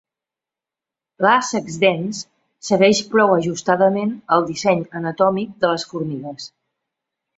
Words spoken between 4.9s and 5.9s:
anatòmic de les